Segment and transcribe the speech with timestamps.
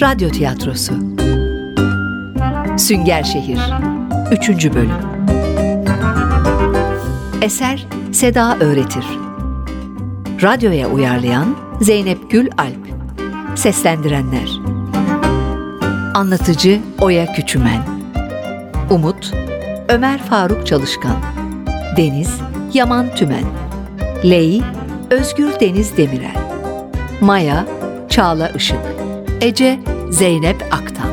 [0.00, 0.94] Radyo Tiyatrosu.
[2.78, 3.58] Sünger Şehir
[4.32, 4.74] 3.
[4.74, 4.90] Bölüm.
[7.42, 9.04] Eser Seda Öğretir.
[10.42, 12.88] Radyoya uyarlayan Zeynep Gül Alp.
[13.54, 14.50] Seslendirenler.
[16.14, 17.82] Anlatıcı Oya Küçümen.
[18.90, 19.32] Umut
[19.88, 21.16] Ömer Faruk Çalışkan.
[21.96, 22.40] Deniz
[22.72, 23.44] Yaman Tümen.
[24.24, 24.62] Ley
[25.10, 26.36] Özgür Deniz Demirel.
[27.20, 27.66] Maya
[28.08, 29.05] Çağla Işık
[29.40, 31.10] Ece Zeynep Aktan.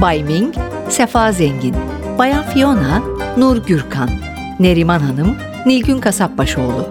[0.00, 0.54] Bay Ming
[0.88, 1.74] Sefa Zengin.
[2.18, 3.02] Bayan Fiona
[3.36, 4.10] Nur Gürkan.
[4.60, 5.36] Neriman Hanım
[5.66, 6.88] Nilgün Kasapbaşoğlu.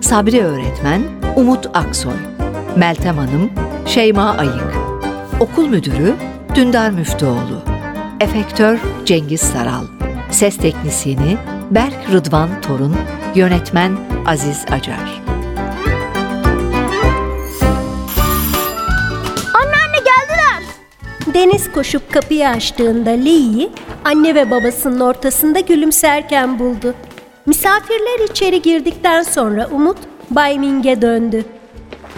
[0.00, 1.02] Sabri Öğretmen
[1.36, 2.12] Umut Aksoy.
[2.76, 3.50] Meltem Hanım
[3.86, 4.76] Şeyma Ayık.
[5.40, 6.14] Okul Müdürü
[6.54, 7.62] Dündar Müftüoğlu.
[8.20, 9.84] Efektör Cengiz Saral.
[10.30, 11.36] Ses Teknisyeni
[11.70, 12.96] Berk Rıdvan Torun.
[13.34, 15.29] Yönetmen Aziz Acar
[21.34, 23.70] Deniz koşup kapıyı açtığında Lee'yi
[24.04, 26.94] anne ve babasının ortasında gülümserken buldu.
[27.46, 29.96] Misafirler içeri girdikten sonra Umut
[30.30, 31.44] Bay Ming'e döndü.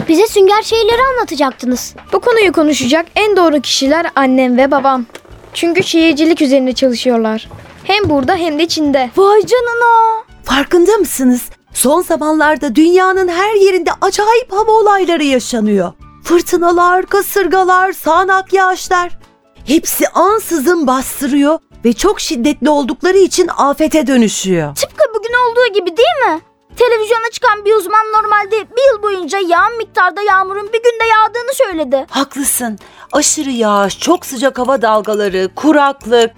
[0.09, 1.95] Bize sünger şeyleri anlatacaktınız.
[2.13, 5.05] Bu konuyu konuşacak en doğru kişiler annem ve babam.
[5.53, 7.49] Çünkü şehircilik üzerine çalışıyorlar.
[7.83, 9.09] Hem burada hem de Çin'de.
[9.17, 10.23] Vay canına.
[10.43, 11.41] Farkında mısınız?
[11.73, 15.93] Son zamanlarda dünyanın her yerinde acayip hava olayları yaşanıyor.
[16.23, 19.19] Fırtınalar, kasırgalar, sağanak yağışlar.
[19.65, 24.75] Hepsi ansızın bastırıyor ve çok şiddetli oldukları için afete dönüşüyor.
[24.75, 26.41] Tıpkı bugün olduğu gibi değil mi?
[26.77, 32.05] Televizyona çıkan bir uzman normalde bir yıl boyunca yağan miktarda yağmurun bir günde yağdığını söyledi.
[32.09, 32.79] Haklısın.
[33.11, 36.31] Aşırı yağış, çok sıcak hava dalgaları, kuraklık.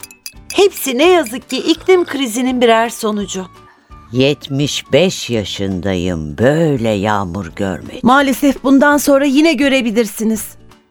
[0.54, 3.46] Hepsi ne yazık ki iklim krizinin birer sonucu.
[4.12, 6.38] 75 yaşındayım.
[6.38, 8.00] Böyle yağmur görmedim.
[8.04, 10.46] Maalesef bundan sonra yine görebilirsiniz.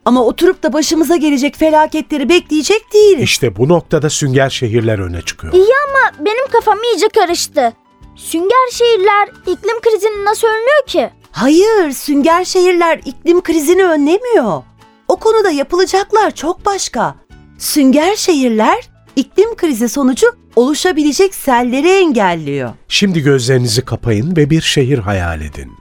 [0.05, 3.23] Ama oturup da başımıza gelecek felaketleri bekleyecek değiliz.
[3.23, 5.53] İşte bu noktada sünger şehirler öne çıkıyor.
[5.53, 7.73] İyi ama benim kafam iyice karıştı.
[8.15, 11.09] Sünger şehirler iklim krizini nasıl önlüyor ki?
[11.31, 14.63] Hayır, sünger şehirler iklim krizini önlemiyor.
[15.07, 17.15] O konuda yapılacaklar çok başka.
[17.57, 22.73] Sünger şehirler iklim krizi sonucu oluşabilecek selleri engelliyor.
[22.87, 25.71] Şimdi gözlerinizi kapayın ve bir şehir hayal edin.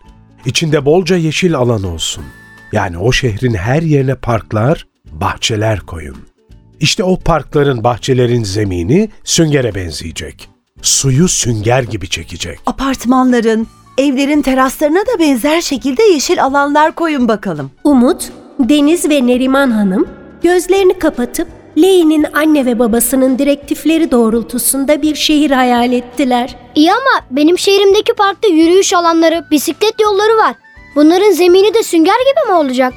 [0.46, 2.24] İçinde bolca yeşil alan olsun.
[2.72, 6.16] Yani o şehrin her yerine parklar, bahçeler koyun.
[6.80, 10.48] İşte o parkların, bahçelerin zemini süngere benzeyecek.
[10.82, 12.58] Suyu sünger gibi çekecek.
[12.66, 13.66] Apartmanların,
[13.98, 17.70] evlerin teraslarına da benzer şekilde yeşil alanlar koyun bakalım.
[17.84, 20.08] Umut, Deniz ve Neriman Hanım
[20.42, 21.48] gözlerini kapatıp
[21.78, 26.56] Lee'nin anne ve babasının direktifleri doğrultusunda bir şehir hayal ettiler.
[26.74, 30.54] İyi ama benim şehrimdeki parkta yürüyüş alanları, bisiklet yolları var.
[30.96, 32.92] Bunların zemini de sünger gibi mi olacak?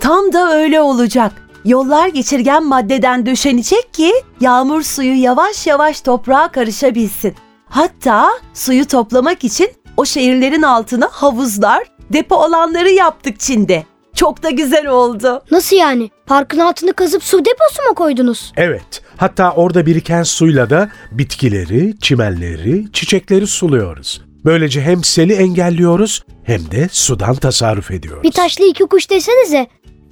[0.00, 1.32] Tam da öyle olacak.
[1.64, 7.34] Yollar geçirgen maddeden döşenecek ki yağmur suyu yavaş yavaş toprağa karışabilsin.
[7.68, 13.84] Hatta suyu toplamak için o şehirlerin altına havuzlar, depo alanları yaptık Çin'de.
[14.14, 15.42] Çok da güzel oldu.
[15.50, 16.10] Nasıl yani?
[16.26, 18.52] Parkın altını kazıp su deposu mu koydunuz?
[18.56, 24.22] Evet, hatta orada biriken suyla da bitkileri, çimenleri, çiçekleri suluyoruz.
[24.44, 28.22] Böylece hem seli engelliyoruz hem de sudan tasarruf ediyoruz.
[28.22, 29.66] Bir taşlı iki kuş desenize.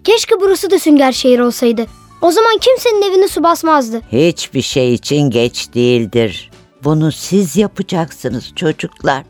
[0.05, 1.87] Keşke burası da sünger şehir olsaydı.
[2.23, 4.01] O zaman kimsenin evine su basmazdı.
[4.13, 6.51] Hiçbir şey için geç değildir.
[6.85, 9.23] Bunu siz yapacaksınız çocuklar.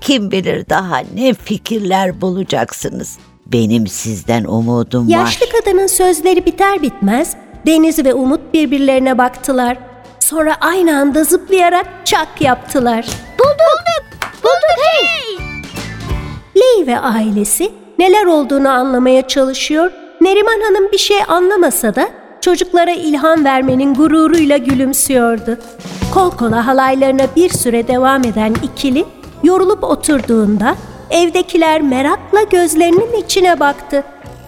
[0.00, 3.18] Kim bilir daha ne fikirler bulacaksınız.
[3.52, 5.10] Benim sizden umudum var.
[5.10, 7.36] Yaşlı kadının sözleri biter bitmez
[7.66, 9.78] Deniz ve Umut birbirlerine baktılar.
[10.20, 13.06] Sonra aynı anda zıplayarak çak yaptılar.
[13.38, 13.46] Bulduk!
[13.48, 14.32] Bulduk!
[14.42, 15.36] Bulduk hey!
[16.56, 19.92] Lee ve ailesi neler olduğunu anlamaya çalışıyor.
[20.20, 22.08] Neriman Hanım bir şey anlamasa da
[22.40, 25.58] çocuklara ilham vermenin gururuyla gülümsüyordu.
[26.14, 29.04] Kol kola halaylarına bir süre devam eden ikili
[29.42, 30.76] yorulup oturduğunda
[31.10, 34.04] evdekiler merakla gözlerinin içine baktı.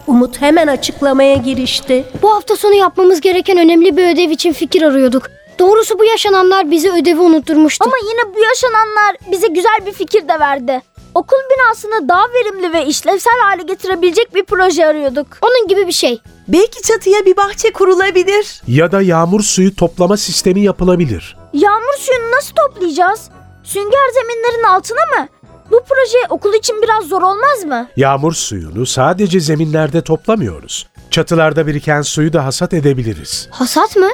[0.07, 2.05] Umut hemen açıklamaya girişti.
[2.21, 5.23] Bu hafta sonu yapmamız gereken önemli bir ödev için fikir arıyorduk.
[5.59, 7.85] Doğrusu bu yaşananlar bize ödevi unutturmuştu.
[7.85, 10.81] Ama yine bu yaşananlar bize güzel bir fikir de verdi.
[11.15, 15.27] Okul binasını daha verimli ve işlevsel hale getirebilecek bir proje arıyorduk.
[15.41, 16.21] Onun gibi bir şey.
[16.47, 18.61] Belki çatıya bir bahçe kurulabilir.
[18.67, 21.37] Ya da yağmur suyu toplama sistemi yapılabilir.
[21.53, 23.29] Yağmur suyunu nasıl toplayacağız?
[23.63, 25.27] Sünger zeminlerin altına mı?
[25.71, 27.87] Bu proje okul için biraz zor olmaz mı?
[27.97, 30.87] Yağmur suyunu sadece zeminlerde toplamıyoruz.
[31.11, 33.47] Çatılarda biriken suyu da hasat edebiliriz.
[33.51, 34.09] Hasat mı?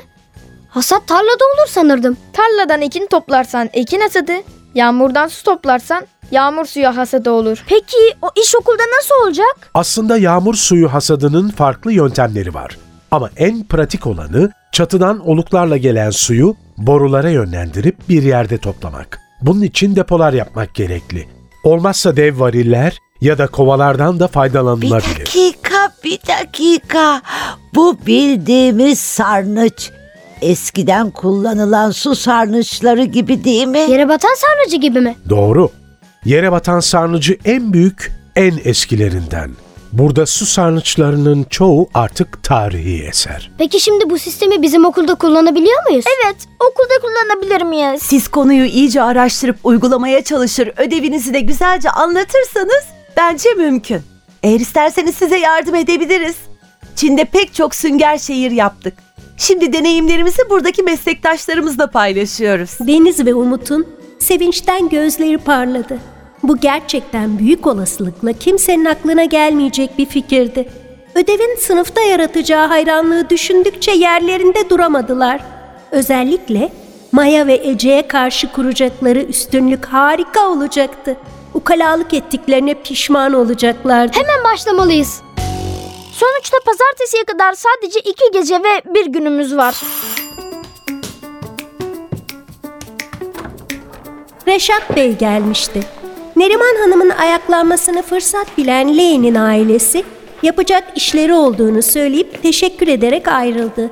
[0.69, 2.18] Hasat tarlada olur sanırdım.
[2.34, 4.31] Tarladan ekin toplarsan ekin hasadı,
[4.75, 7.63] yağmurdan su toplarsan yağmur suyu hasadı olur.
[7.68, 9.69] Peki o iş okulda nasıl olacak?
[9.74, 12.78] Aslında yağmur suyu hasadının farklı yöntemleri var.
[13.12, 19.19] Ama en pratik olanı çatıdan oluklarla gelen suyu borulara yönlendirip bir yerde toplamak.
[19.42, 21.28] Bunun için depolar yapmak gerekli.
[21.69, 25.19] Olmazsa dev variller ya da kovalardan da Bir faydalanılabilir.
[25.19, 27.21] dakika, bir dakika.
[27.75, 29.91] Bu bildiğimiz sarnıç.
[30.41, 33.77] Eskiden kullanılan su sarnıçları gibi değil mi?
[33.79, 35.15] Yere batan sarnıcı gibi mi?
[35.29, 35.69] Doğru.
[36.25, 39.51] Yere batan sarnıcı en büyük, en eskilerinden.
[39.97, 43.51] Burada su sarnıçlarının çoğu artık tarihi eser.
[43.57, 46.06] Peki şimdi bu sistemi bizim okulda kullanabiliyor muyuz?
[46.24, 48.01] Evet, okulda kullanabilir miyiz?
[48.03, 52.83] Siz konuyu iyice araştırıp uygulamaya çalışır, ödevinizi de güzelce anlatırsanız
[53.18, 54.01] bence mümkün.
[54.44, 56.36] Eğer isterseniz size yardım edebiliriz.
[56.95, 58.94] Çin'de pek çok sünger şehir yaptık.
[59.38, 62.69] Şimdi deneyimlerimizi buradaki meslektaşlarımızla paylaşıyoruz.
[62.80, 63.88] Deniz ve Umut'un
[64.19, 66.00] sevinçten gözleri parladı.
[66.47, 70.69] Bu gerçekten büyük olasılıkla kimsenin aklına gelmeyecek bir fikirdi.
[71.15, 75.42] Ödevin sınıfta yaratacağı hayranlığı düşündükçe yerlerinde duramadılar.
[75.92, 76.71] Özellikle
[77.12, 81.18] Maya ve Ece'ye karşı kuracakları üstünlük harika olacaktı.
[81.53, 84.18] Ukalalık ettiklerine pişman olacaklardı.
[84.18, 85.21] Hemen başlamalıyız.
[86.13, 89.75] Sonuçta pazartesiye kadar sadece iki gece ve bir günümüz var.
[94.47, 96.05] Reşat Bey gelmişti.
[96.35, 100.03] Neriman Hanım'ın ayaklanmasını fırsat bilen Leğen'in ailesi
[100.43, 103.91] yapacak işleri olduğunu söyleyip teşekkür ederek ayrıldı.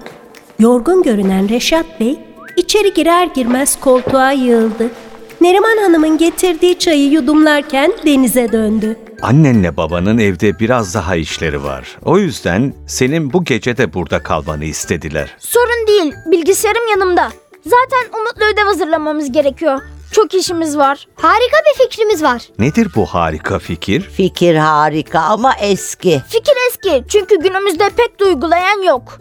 [0.59, 2.19] Yorgun görünen Reşat Bey
[2.57, 4.91] içeri girer girmez koltuğa yığıldı.
[5.41, 8.97] Neriman Hanım'ın getirdiği çayı yudumlarken denize döndü.
[9.21, 11.97] Annenle babanın evde biraz daha işleri var.
[12.05, 15.35] O yüzden senin bu gece de burada kalmanı istediler.
[15.39, 17.29] Sorun değil, bilgisayarım yanımda.
[17.63, 19.81] Zaten Umut'la ödev hazırlamamız gerekiyor.
[20.13, 21.07] Çok işimiz var.
[21.15, 22.41] Harika bir fikrimiz var.
[22.59, 24.01] Nedir bu harika fikir?
[24.01, 26.21] Fikir harika ama eski.
[26.27, 29.19] Fikir eski çünkü günümüzde pek de uygulayan yok.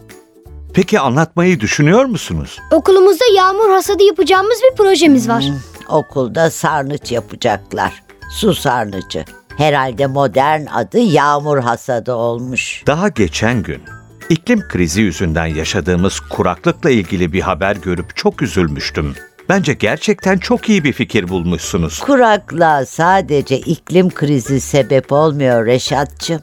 [0.73, 2.59] Peki anlatmayı düşünüyor musunuz?
[2.71, 5.45] Okulumuzda yağmur hasadı yapacağımız bir projemiz var.
[5.89, 8.03] Okulda sarnıç yapacaklar.
[8.31, 9.25] Su sarnıcı.
[9.57, 12.83] Herhalde modern adı yağmur hasadı olmuş.
[12.87, 13.81] Daha geçen gün
[14.29, 19.15] iklim krizi yüzünden yaşadığımız kuraklıkla ilgili bir haber görüp çok üzülmüştüm.
[19.49, 21.99] Bence gerçekten çok iyi bir fikir bulmuşsunuz.
[21.99, 26.41] Kuraklığa sadece iklim krizi sebep olmuyor Reşatçım.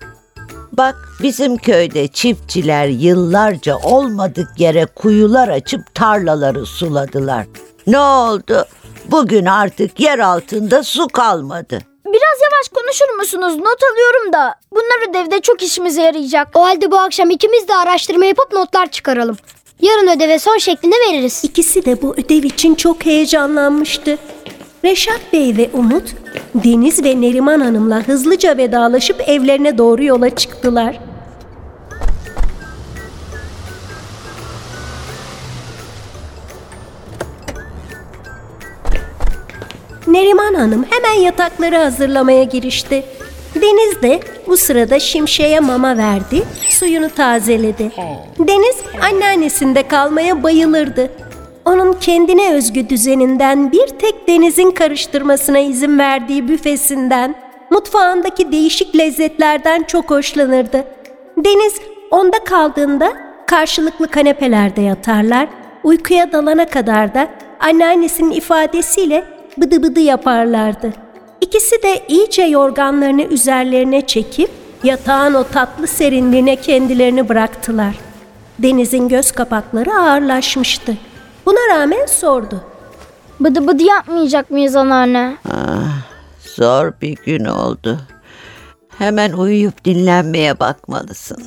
[0.72, 7.46] Bak bizim köyde çiftçiler yıllarca olmadık yere kuyular açıp tarlaları suladılar.
[7.86, 8.64] Ne oldu?
[9.10, 11.78] Bugün artık yer altında su kalmadı.
[12.06, 13.56] Biraz yavaş konuşur musunuz?
[13.56, 14.54] Not alıyorum da.
[14.72, 16.48] Bunlar ödevde çok işimize yarayacak.
[16.54, 19.36] O halde bu akşam ikimiz de araştırma yapıp notlar çıkaralım.
[19.82, 21.44] Yarın ödeve son şeklinde veririz.
[21.44, 24.18] İkisi de bu ödev için çok heyecanlanmıştı.
[24.84, 26.14] Reşat Bey ve Umut,
[26.54, 31.00] Deniz ve Neriman Hanım'la hızlıca vedalaşıp evlerine doğru yola çıktılar.
[40.06, 43.04] Neriman Hanım hemen yatakları hazırlamaya girişti.
[43.54, 47.90] Deniz de bu sırada şimşeye mama verdi, suyunu tazeledi.
[48.38, 51.10] Deniz anneannesinde kalmaya bayılırdı.
[51.64, 57.34] Onun kendine özgü düzeninden bir tek denizin karıştırmasına izin verdiği büfesinden,
[57.70, 60.84] mutfağındaki değişik lezzetlerden çok hoşlanırdı.
[61.36, 61.74] Deniz
[62.10, 63.12] onda kaldığında
[63.46, 65.48] karşılıklı kanepelerde yatarlar,
[65.84, 67.28] uykuya dalana kadar da
[67.60, 69.24] anneannesinin ifadesiyle
[69.58, 70.92] bıdı bıdı yaparlardı.
[71.40, 74.50] İkisi de iyice yorganlarını üzerlerine çekip
[74.84, 77.94] yatağın o tatlı serinliğine kendilerini bıraktılar.
[78.58, 80.96] Deniz'in göz kapakları ağırlaşmıştı.
[81.46, 82.60] Buna rağmen sordu.
[83.40, 85.36] Bıdı bıdı yapmayacak mıyız anneanne?
[86.40, 87.98] Zor bir gün oldu.
[88.98, 91.44] Hemen uyuyup dinlenmeye bakmalısın.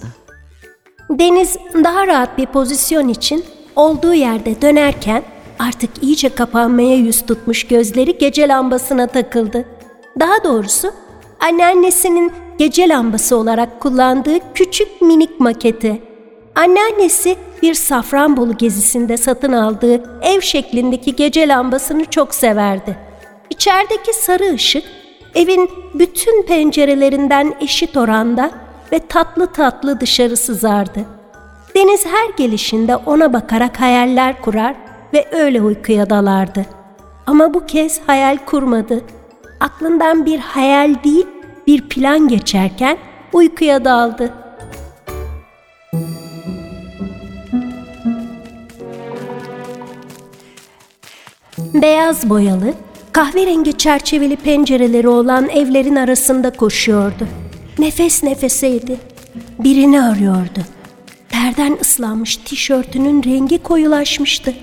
[1.09, 3.45] Deniz daha rahat bir pozisyon için
[3.75, 5.23] olduğu yerde dönerken
[5.59, 9.65] artık iyice kapanmaya yüz tutmuş gözleri gece lambasına takıldı.
[10.19, 10.93] Daha doğrusu
[11.39, 16.01] anneannesinin gece lambası olarak kullandığı küçük minik maketi.
[16.55, 22.97] Anneannesi bir Safranbolu gezisinde satın aldığı ev şeklindeki gece lambasını çok severdi.
[23.49, 24.83] İçerideki sarı ışık
[25.35, 28.51] evin bütün pencerelerinden eşit oranda
[28.91, 30.99] ve tatlı tatlı dışarı sızardı.
[31.75, 34.75] Deniz her gelişinde ona bakarak hayaller kurar
[35.13, 36.65] ve öyle uykuya dalardı.
[37.27, 39.01] Ama bu kez hayal kurmadı.
[39.63, 41.27] Aklından bir hayal değil,
[41.67, 42.97] bir plan geçerken
[43.33, 44.33] uykuya daldı.
[51.73, 52.73] Beyaz boyalı,
[53.11, 57.27] kahverengi çerçeveli pencereleri olan evlerin arasında koşuyordu.
[57.79, 58.97] Nefes nefeseydi.
[59.59, 60.59] Birini arıyordu.
[61.29, 64.53] Terden ıslanmış tişörtünün rengi koyulaşmıştı.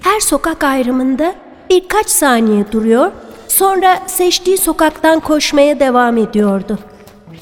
[0.00, 1.34] Her sokak ayrımında
[1.70, 3.12] birkaç saniye duruyor,
[3.50, 6.78] sonra seçtiği sokaktan koşmaya devam ediyordu.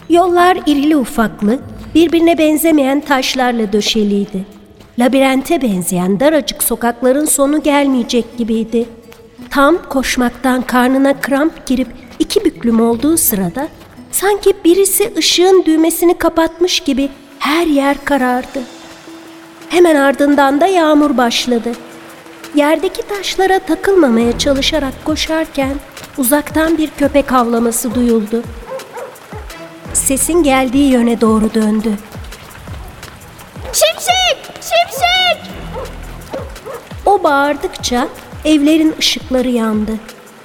[0.09, 1.59] Yollar irili ufaklı,
[1.95, 4.47] birbirine benzemeyen taşlarla döşeliydi.
[4.99, 8.85] Labirente benzeyen daracık sokakların sonu gelmeyecek gibiydi.
[9.51, 11.89] Tam koşmaktan karnına kramp girip
[12.19, 13.69] iki büklüm olduğu sırada
[14.13, 18.61] sanki birisi ışığın düğmesini kapatmış gibi her yer karardı.
[19.69, 21.73] Hemen ardından da yağmur başladı.
[22.55, 25.75] Yerdeki taşlara takılmamaya çalışarak koşarken
[26.19, 28.43] uzaktan bir köpek havlaması duyuldu.
[29.93, 31.93] Sesin geldiği yöne doğru döndü.
[33.65, 34.55] Şimşek!
[34.55, 35.53] Şimşek!
[37.07, 38.09] O bağırdıkça
[38.45, 39.93] evlerin ışıkları yandı.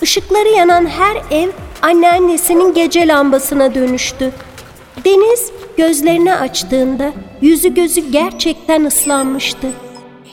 [0.02, 1.50] Işıkları yanan her ev
[1.82, 4.32] anneannesinin gece lambasına dönüştü.
[5.06, 9.68] Deniz gözlerini açtığında yüzü gözü gerçekten ıslanmıştı.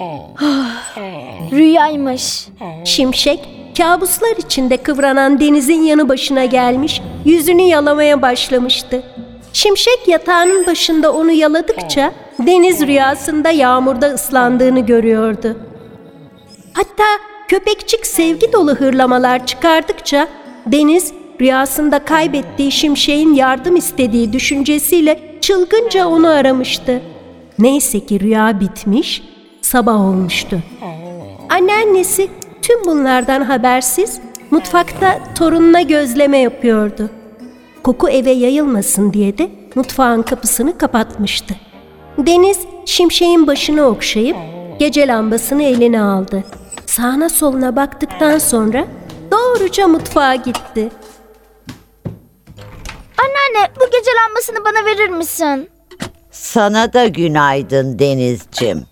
[1.52, 2.48] Rüyaymış.
[2.84, 9.02] Şimşek kabuslar içinde kıvranan denizin yanı başına gelmiş, yüzünü yalamaya başlamıştı.
[9.52, 15.56] Şimşek yatağının başında onu yaladıkça deniz rüyasında yağmurda ıslandığını görüyordu.
[16.72, 17.04] Hatta
[17.48, 20.28] köpekçik sevgi dolu hırlamalar çıkardıkça
[20.66, 27.00] deniz rüyasında kaybettiği şimşeğin yardım istediği düşüncesiyle çılgınca onu aramıştı.
[27.58, 29.22] Neyse ki rüya bitmiş,
[29.70, 30.60] sabah olmuştu.
[31.48, 32.28] Anneannesi
[32.62, 37.10] tüm bunlardan habersiz mutfakta torununa gözleme yapıyordu.
[37.82, 41.54] Koku eve yayılmasın diye de mutfağın kapısını kapatmıştı.
[42.18, 44.36] Deniz şimşeğin başını okşayıp
[44.78, 46.44] gece lambasını eline aldı.
[46.86, 48.84] Sağına soluna baktıktan sonra
[49.30, 50.88] doğruca mutfağa gitti.
[53.18, 55.68] Anneanne bu gece lambasını bana verir misin?
[56.30, 58.86] Sana da günaydın Denizcim.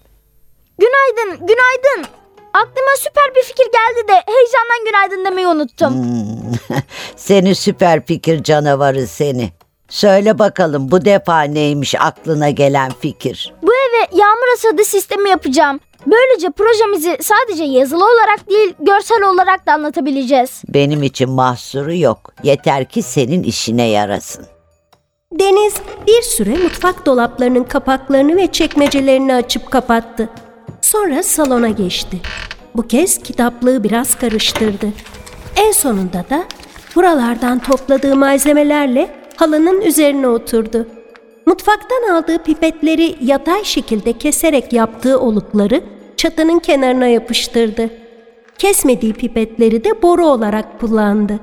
[0.79, 2.11] Günaydın, günaydın.
[2.53, 5.95] Aklıma süper bir fikir geldi de heyecandan günaydın demeyi unuttum.
[7.17, 9.51] Seni süper fikir canavarı seni.
[9.89, 13.55] Söyle bakalım bu defa neymiş aklına gelen fikir?
[13.63, 15.81] Bu eve yağmur asadı sistemi yapacağım.
[16.07, 20.63] Böylece projemizi sadece yazılı olarak değil, görsel olarak da anlatabileceğiz.
[20.69, 22.33] Benim için mahsuru yok.
[22.43, 24.47] Yeter ki senin işine yarasın.
[25.33, 25.75] Deniz
[26.07, 30.29] bir süre mutfak dolaplarının kapaklarını ve çekmecelerini açıp kapattı.
[30.89, 32.17] Sonra salona geçti.
[32.77, 34.87] Bu kez kitaplığı biraz karıştırdı.
[35.57, 36.45] En sonunda da
[36.97, 40.87] buralardan topladığı malzemelerle halının üzerine oturdu.
[41.47, 45.81] Mutfaktan aldığı pipetleri yatay şekilde keserek yaptığı olukları
[46.17, 47.91] çatının kenarına yapıştırdı.
[48.59, 51.41] Kesmediği pipetleri de boru olarak kullandı.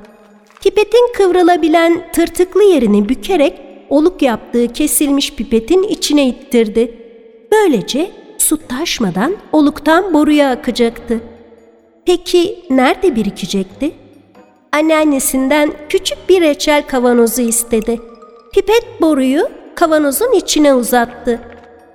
[0.63, 6.97] Pipetin kıvrılabilen tırtıklı yerini bükerek oluk yaptığı kesilmiş pipetin içine ittirdi.
[7.51, 11.19] Böylece su taşmadan oluktan boruya akacaktı.
[12.05, 13.91] Peki nerede birikecekti?
[14.71, 18.01] Anneannesinden küçük bir reçel kavanozu istedi.
[18.53, 21.39] Pipet boruyu kavanozun içine uzattı.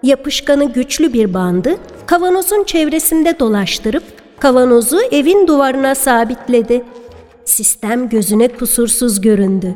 [0.03, 1.77] Yapışkanı güçlü bir bandı
[2.07, 4.05] kavanozun çevresinde dolaştırıp
[4.41, 6.85] kavanozu evin duvarına sabitledi.
[7.45, 9.75] Sistem gözüne kusursuz göründü.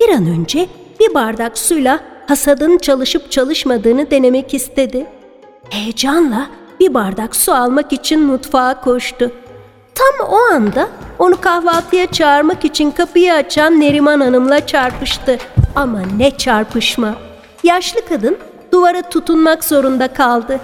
[0.00, 0.66] Bir an önce
[1.00, 5.06] bir bardak suyla hasadın çalışıp çalışmadığını denemek istedi.
[5.72, 6.46] Heyecanla
[6.80, 9.30] bir bardak su almak için mutfağa koştu.
[9.94, 10.88] Tam o anda
[11.18, 15.38] onu kahvaltıya çağırmak için kapıyı açan Neriman Hanım'la çarpıştı.
[15.76, 17.14] Ama ne çarpışma.
[17.64, 18.38] Yaşlı kadın
[18.72, 20.60] duvara tutunmak zorunda kaldı.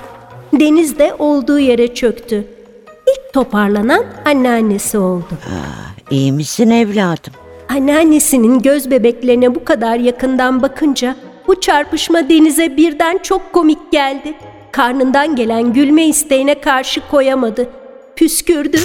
[0.52, 2.44] Deniz de olduğu yere çöktü.
[3.06, 5.28] İlk toparlanan anneannesi oldu.
[6.10, 7.32] İyi misin evladım?
[7.68, 14.34] Anneannesinin göz bebeklerine bu kadar yakından bakınca bu çarpışma Deniz'e birden çok komik geldi.
[14.78, 17.68] Karnından gelen gülme isteğine karşı koyamadı.
[18.16, 18.76] Püskürdü.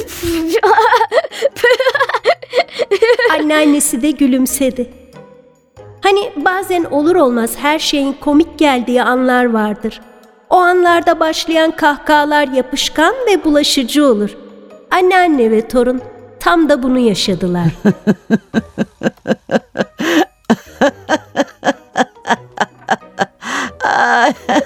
[3.40, 4.94] Anneannesi de gülümsedi.
[6.02, 10.02] Hani bazen olur olmaz her şeyin komik geldiği anlar vardır.
[10.50, 14.38] O anlarda başlayan kahkahalar yapışkan ve bulaşıcı olur.
[14.92, 16.02] Anneanne ve torun
[16.40, 17.68] tam da bunu yaşadılar.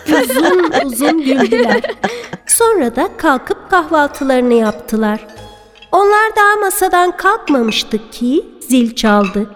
[0.08, 1.82] uzun uzun güldüler.
[2.48, 5.28] Sonra da kalkıp kahvaltılarını yaptılar.
[5.92, 9.50] Onlar daha masadan kalkmamıştı ki zil çaldı.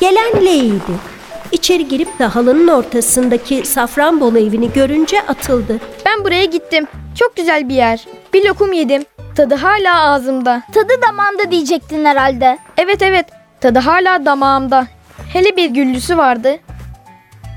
[0.00, 1.12] Gelen Ley'di.
[1.52, 5.80] İçeri girip de halının ortasındaki Safranbolu evini görünce atıldı.
[6.06, 6.86] Ben buraya gittim.
[7.18, 8.06] Çok güzel bir yer.
[8.34, 9.04] Bir lokum yedim.
[9.36, 10.62] Tadı hala ağzımda.
[10.74, 12.58] Tadı damağımda diyecektin herhalde.
[12.78, 13.26] Evet evet.
[13.60, 14.86] Tadı hala damağımda.
[15.32, 16.58] Hele bir güllüsü vardı.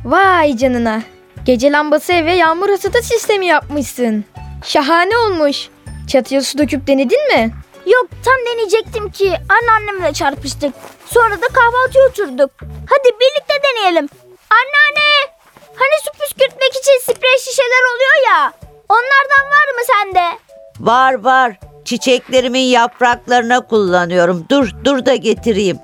[0.05, 1.01] Vay canına.
[1.45, 4.25] Gece lambası eve yağmur hasata sistemi yapmışsın.
[4.63, 5.69] Şahane olmuş.
[6.07, 7.51] Çatıya su döküp denedin mi?
[7.85, 10.73] Yok tam deneyecektim ki anneannemle çarpıştık.
[11.05, 12.51] Sonra da kahvaltıya oturduk.
[12.61, 14.09] Hadi birlikte deneyelim.
[14.49, 15.35] Anneanne!
[15.75, 18.53] Hani su püskürtmek için sprey şişeler oluyor ya.
[18.89, 20.39] Onlardan var mı sende?
[20.79, 21.59] Var var.
[21.85, 24.45] Çiçeklerimin yapraklarına kullanıyorum.
[24.49, 25.79] Dur, dur da getireyim.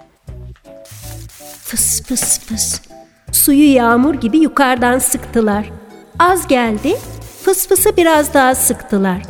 [1.63, 2.90] Fıs fıs fıs.
[3.31, 5.69] Suyu yağmur gibi yukarıdan sıktılar.
[6.19, 6.97] Az geldi,
[7.43, 9.21] fıs fısı biraz daha sıktılar.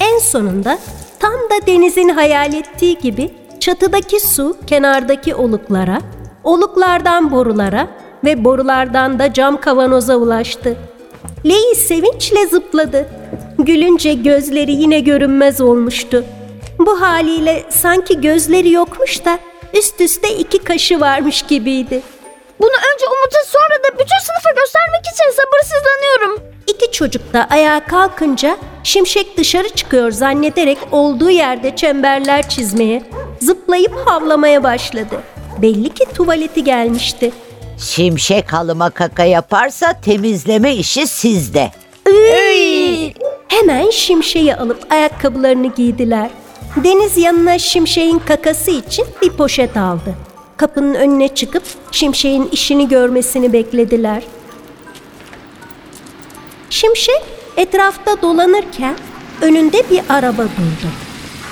[0.00, 0.78] En sonunda
[1.20, 3.30] tam da denizin hayal ettiği gibi
[3.60, 5.98] çatıdaki su kenardaki oluklara,
[6.44, 7.88] oluklardan borulara
[8.24, 10.76] ve borulardan da cam kavanoza ulaştı.
[11.46, 13.06] Lei sevinçle zıpladı.
[13.58, 16.24] Gülünce gözleri yine görünmez olmuştu.
[16.78, 19.38] Bu haliyle sanki gözleri yokmuş da
[19.74, 22.02] üst üste iki kaşı varmış gibiydi.
[22.60, 26.42] Bunu önce Umut'a sonra da bütün sınıfa göstermek için sabırsızlanıyorum.
[26.66, 33.02] İki çocuk da ayağa kalkınca şimşek dışarı çıkıyor zannederek olduğu yerde çemberler çizmeye,
[33.40, 35.20] zıplayıp havlamaya başladı.
[35.62, 37.32] Belli ki tuvaleti gelmişti.
[37.78, 41.70] Şimşek halıma kaka yaparsa temizleme işi sizde.
[43.48, 46.30] Hemen şimşeği alıp ayakkabılarını giydiler.
[46.76, 50.14] Deniz yanına şimşeğin kakası için bir poşet aldı.
[50.60, 51.62] Kapının önüne çıkıp
[51.92, 54.22] şimşeğin işini görmesini beklediler.
[56.70, 57.22] Şimşek
[57.56, 58.94] etrafta dolanırken
[59.42, 60.90] önünde bir araba durdu.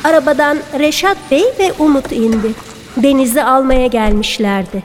[0.04, 2.52] Arabadan Reşat Bey ve Umut indi.
[2.96, 4.82] Deniz'i almaya gelmişlerdi.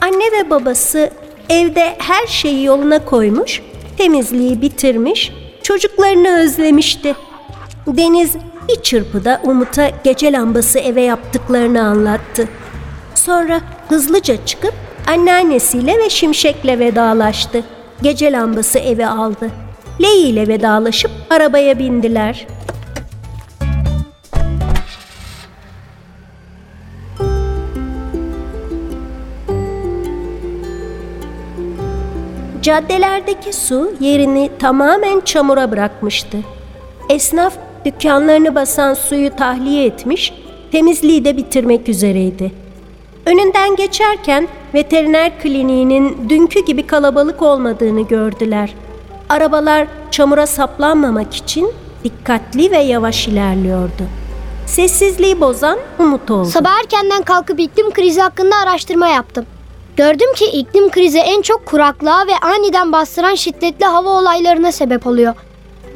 [0.00, 1.10] Anne ve babası
[1.48, 3.62] evde her şeyi yoluna koymuş,
[3.98, 7.14] temizliği bitirmiş, çocuklarını özlemişti.
[7.86, 8.36] Deniz
[8.68, 12.48] bir çırpıda Umut'a gece lambası eve yaptıklarını anlattı.
[13.26, 14.74] Sonra hızlıca çıkıp
[15.06, 17.64] anneannesiyle ve Şimşek'le vedalaştı.
[18.02, 19.50] Gece lambası eve aldı.
[20.02, 22.46] Ley ile vedalaşıp arabaya bindiler.
[32.62, 36.38] Caddelerdeki su yerini tamamen çamura bırakmıştı.
[37.08, 40.34] Esnaf dükkanlarını basan suyu tahliye etmiş,
[40.72, 42.61] temizliği de bitirmek üzereydi.
[43.26, 48.74] Önünden geçerken veteriner kliniğinin dünkü gibi kalabalık olmadığını gördüler.
[49.28, 51.72] Arabalar çamura saplanmamak için
[52.04, 54.02] dikkatli ve yavaş ilerliyordu.
[54.66, 56.48] Sessizliği bozan Umut oldu.
[56.48, 59.46] Sabah erkenden kalkıp iklim krizi hakkında araştırma yaptım.
[59.96, 65.34] Gördüm ki iklim krizi en çok kuraklığa ve aniden bastıran şiddetli hava olaylarına sebep oluyor.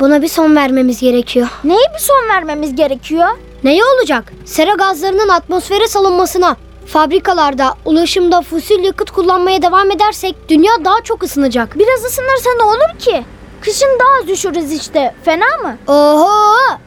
[0.01, 1.49] Buna bir son vermemiz gerekiyor.
[1.65, 3.29] Neye bir son vermemiz gerekiyor?
[3.65, 4.33] Neye olacak?
[4.45, 11.79] Sera gazlarının atmosfere salınmasına, fabrikalarda, ulaşımda fosil yakıt kullanmaya devam edersek dünya daha çok ısınacak.
[11.79, 13.25] Biraz ısınırsa ne olur ki?
[13.61, 15.15] Kışın daha az üşürüz işte.
[15.25, 15.77] Fena mı?
[15.89, 16.29] Oho!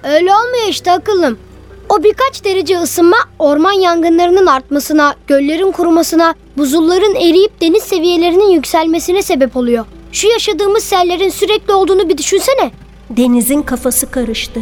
[0.04, 1.40] Öyle olmuyor işte akıllım.
[1.90, 9.58] O birkaç derece ısınma orman yangınlarının artmasına, göllerin kurumasına, buzulların eriyip deniz seviyelerinin yükselmesine sebep
[9.58, 9.86] oluyor.
[10.12, 12.72] Şu yaşadığımız sellerin sürekli olduğunu bir düşünsene.
[13.10, 14.60] Deniz'in kafası karıştı.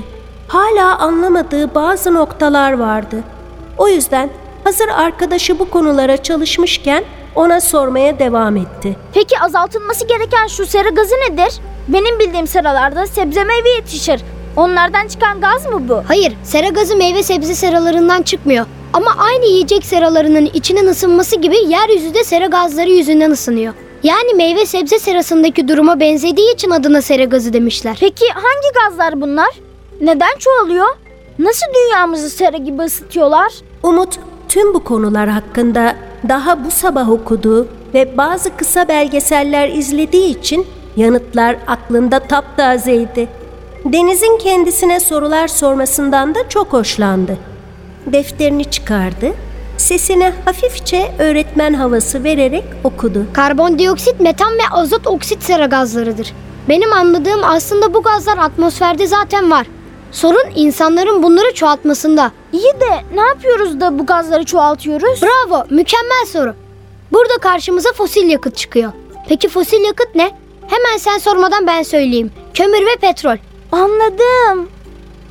[0.48, 3.24] Hala anlamadığı bazı noktalar vardı.
[3.78, 4.30] O yüzden
[4.68, 7.04] hazır arkadaşı bu konulara çalışmışken
[7.36, 8.96] ona sormaya devam etti.
[9.14, 11.54] Peki azaltılması gereken şu sera gazı nedir?
[11.88, 14.22] Benim bildiğim seralarda sebze meyve yetişir.
[14.56, 16.04] Onlardan çıkan gaz mı bu?
[16.08, 18.66] Hayır, sera gazı meyve sebze seralarından çıkmıyor.
[18.94, 23.74] Ama aynı yiyecek seralarının içinin ısınması gibi yeryüzü de sera gazları yüzünden ısınıyor.
[24.04, 27.98] Yani meyve sebze serasındaki duruma benzediği için adına sera gazı demişler.
[28.00, 29.50] Peki hangi gazlar bunlar?
[30.02, 30.88] Neden çoğalıyor?
[31.40, 33.54] Nasıl dünyamızı sera gibi ısıtıyorlar?
[33.84, 35.96] Umut tüm bu konular hakkında
[36.30, 43.28] daha bu sabah okuduğu ve bazı kısa belgeseller izlediği için yanıtlar aklında taptazeydi.
[43.86, 47.38] Deniz'in kendisine sorular sormasından da çok hoşlandı.
[48.06, 49.34] Defterini çıkardı,
[49.78, 53.26] sesine hafifçe öğretmen havası vererek okudu.
[53.34, 56.34] Karbondioksit, metan ve azot oksit sera gazlarıdır.
[56.70, 59.68] Benim anladığım aslında bu gazlar atmosferde zaten var.
[60.12, 62.32] Sorun insanların bunları çoğaltmasında.
[62.58, 65.22] İyi de ne yapıyoruz da bu gazları çoğaltıyoruz?
[65.22, 66.56] Bravo, mükemmel soru.
[67.12, 68.92] Burada karşımıza fosil yakıt çıkıyor.
[69.30, 70.32] Peki fosil yakıt ne?
[70.68, 72.32] Hemen sen sormadan ben söyleyeyim.
[72.54, 73.38] Kömür ve petrol.
[73.72, 74.70] Anladım.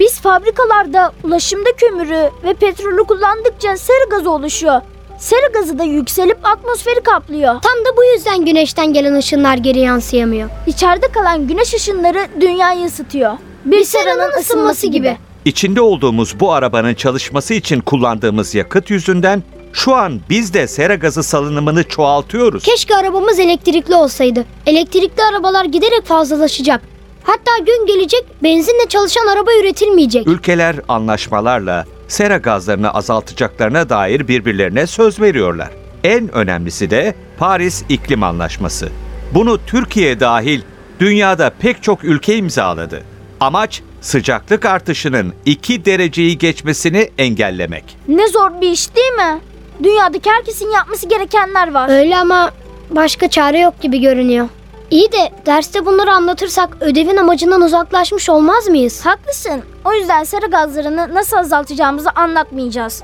[0.00, 4.80] Biz fabrikalarda ulaşımda kömürü ve petrolü kullandıkça sera gazı oluşuyor.
[5.18, 7.54] Sera gazı da yükselip atmosferi kaplıyor.
[7.62, 10.50] Tam da bu yüzden güneşten gelen ışınlar geri yansıyamıyor.
[10.66, 13.32] İçeride kalan güneş ışınları dünyayı ısıtıyor.
[13.64, 15.16] Bir, seranın ısınması gibi.
[15.46, 21.22] İçinde olduğumuz bu arabanın çalışması için kullandığımız yakıt yüzünden Şu an biz de sera gazı
[21.22, 22.62] salınımını çoğaltıyoruz.
[22.62, 24.44] Keşke arabamız elektrikli olsaydı.
[24.66, 26.80] Elektrikli arabalar giderek fazlalaşacak.
[27.22, 30.26] Hatta gün gelecek benzinle çalışan araba üretilmeyecek.
[30.26, 35.70] Ülkeler anlaşmalarla sera gazlarını azaltacaklarına dair birbirlerine söz veriyorlar.
[36.04, 38.88] En önemlisi de Paris İklim Anlaşması.
[39.34, 40.60] Bunu Türkiye dahil
[41.00, 43.02] dünyada pek çok ülke imzaladı.
[43.40, 47.96] Amaç sıcaklık artışının 2 dereceyi geçmesini engellemek.
[48.08, 49.40] Ne zor bir iş değil mi?
[49.82, 51.88] Dünyadaki herkesin yapması gerekenler var.
[51.88, 52.50] Öyle ama
[52.90, 54.48] başka çare yok gibi görünüyor.
[54.90, 59.06] İyi de derste bunları anlatırsak ödevin amacından uzaklaşmış olmaz mıyız?
[59.06, 59.62] Haklısın.
[59.84, 63.02] O yüzden sera gazlarını nasıl azaltacağımızı anlatmayacağız.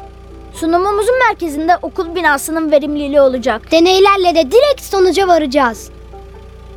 [0.55, 3.73] Sunumumuzun merkezinde okul binasının verimliliği olacak.
[3.73, 5.91] Deneylerle de direkt sonuca varacağız.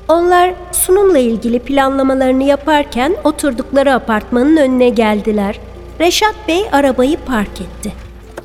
[0.07, 5.59] Onlar sunumla ilgili planlamalarını yaparken oturdukları apartmanın önüne geldiler.
[5.99, 7.93] Reşat Bey arabayı park etti.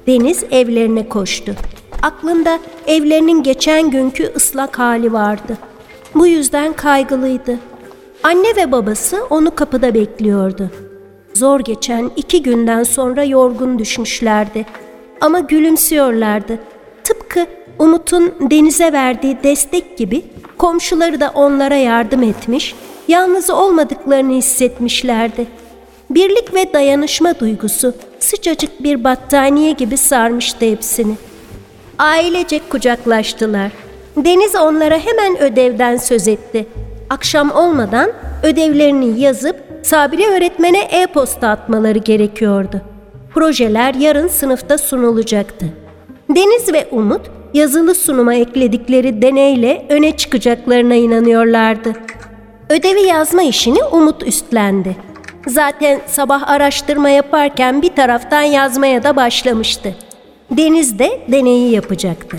[0.07, 1.55] Deniz evlerine koştu.
[2.03, 5.59] Aklında evlerinin geçen günkü ıslak hali vardı.
[6.15, 7.59] Bu yüzden kaygılıydı.
[8.23, 10.71] Anne ve babası onu kapıda bekliyordu.
[11.35, 14.67] Zor geçen iki günden sonra yorgun düşmüşlerdi.
[15.21, 16.59] Ama gülümsüyorlardı.
[17.05, 17.47] Tıpkı
[17.81, 20.25] Umut'un denize verdiği destek gibi
[20.59, 22.75] komşuları da onlara yardım etmiş,
[23.09, 25.47] yalnız olmadıklarını hissetmişlerdi.
[26.11, 31.15] Birlik ve dayanışma duygusu sıcacık bir battaniye gibi sarmıştı hepsini.
[31.99, 33.73] Ailecek kucaklaştılar.
[34.17, 36.67] Deniz onlara hemen ödevden söz etti.
[37.11, 38.11] Akşam olmadan
[38.43, 42.81] ödevlerini yazıp Sabri öğretmene e-posta atmaları gerekiyordu.
[43.35, 45.67] Projeler yarın sınıfta sunulacaktı.
[46.29, 51.93] Deniz ve Umut yazılı sunuma ekledikleri deneyle öne çıkacaklarına inanıyorlardı.
[52.69, 54.97] Ödevi yazma işini Umut üstlendi.
[55.47, 59.95] Zaten sabah araştırma yaparken bir taraftan yazmaya da başlamıştı.
[60.51, 62.37] Deniz de deneyi yapacaktı.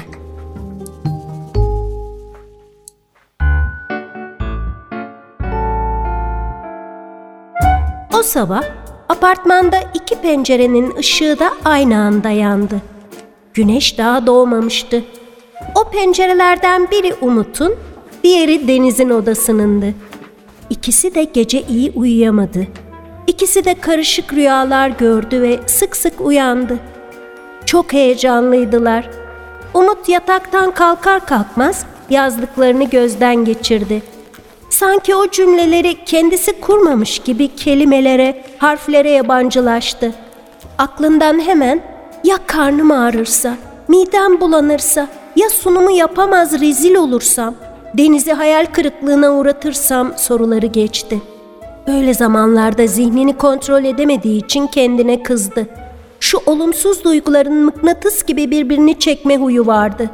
[8.20, 8.64] O sabah
[9.10, 12.91] apartmanda iki pencerenin ışığı da aynı anda yandı.
[13.54, 15.04] Güneş daha doğmamıştı.
[15.76, 17.76] O pencerelerden biri Umut'un,
[18.24, 19.94] diğeri Deniz'in odasınındı.
[20.70, 22.68] İkisi de gece iyi uyuyamadı.
[23.28, 26.78] İkisi de karışık rüyalar gördü ve sık sık uyandı.
[27.66, 29.10] Çok heyecanlıydılar.
[29.74, 34.02] Umut yataktan kalkar kalkmaz yazdıklarını gözden geçirdi.
[34.70, 40.12] Sanki o cümleleri kendisi kurmamış gibi kelimelere, harflere yabancılaştı.
[40.78, 41.91] Aklından hemen
[42.24, 43.58] ya karnım ağrırsa,
[43.88, 47.56] midem bulanırsa, ya sunumu yapamaz rezil olursam,
[47.94, 51.22] denizi hayal kırıklığına uğratırsam soruları geçti.
[51.88, 55.68] Böyle zamanlarda zihnini kontrol edemediği için kendine kızdı.
[56.20, 60.10] Şu olumsuz duyguların mıknatıs gibi birbirini çekme huyu vardı.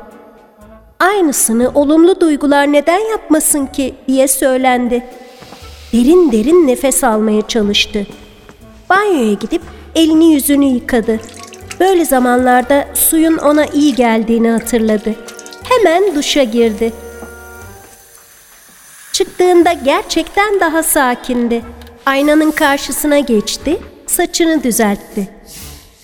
[0.99, 5.03] Aynısını olumlu duygular neden yapmasın ki diye söylendi.
[5.93, 8.07] Derin derin nefes almaya çalıştı.
[8.89, 9.61] Banyoya gidip
[9.95, 11.19] elini yüzünü yıkadı.
[11.79, 15.15] Böyle zamanlarda suyun ona iyi geldiğini hatırladı.
[15.63, 16.93] Hemen duşa girdi.
[19.13, 21.61] Çıktığında gerçekten daha sakindi.
[22.05, 25.29] Aynanın karşısına geçti, saçını düzeltti.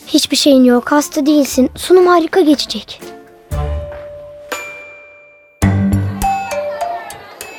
[0.07, 1.71] Hiçbir şeyin yok, hasta değilsin.
[1.75, 3.01] Sunum harika geçecek.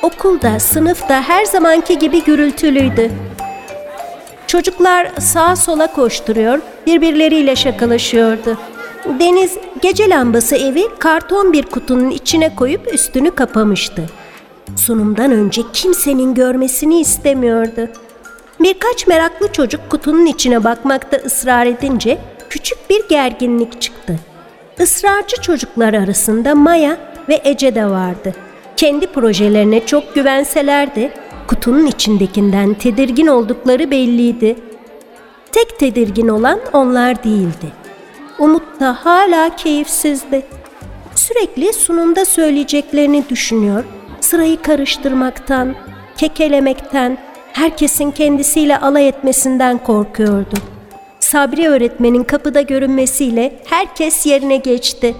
[0.01, 3.11] Okulda, sınıfta her zamanki gibi gürültülüydü.
[4.55, 8.57] Çocuklar sağa sola koşturuyor, birbirleriyle şakalaşıyordu.
[9.19, 14.09] Deniz gece lambası evi karton bir kutunun içine koyup üstünü kapamıştı.
[14.75, 17.89] Sunumdan önce kimsenin görmesini istemiyordu.
[18.59, 22.17] Birkaç meraklı çocuk kutunun içine bakmakta ısrar edince
[22.49, 24.19] küçük bir gerginlik çıktı.
[24.79, 26.97] Israrcı çocuklar arasında Maya
[27.29, 28.33] ve Ece de vardı.
[28.77, 31.11] Kendi projelerine çok güvenseler de
[31.47, 34.55] kutunun içindekinden tedirgin oldukları belliydi.
[35.51, 37.73] Tek tedirgin olan onlar değildi.
[38.39, 40.45] Umut da hala keyifsizdi.
[41.15, 43.83] Sürekli sunumda söyleyeceklerini düşünüyor,
[44.21, 45.75] sırayı karıştırmaktan,
[46.17, 47.17] kekelemekten,
[47.53, 50.55] herkesin kendisiyle alay etmesinden korkuyordu.
[51.19, 55.15] Sabri öğretmenin kapıda görünmesiyle herkes yerine geçti.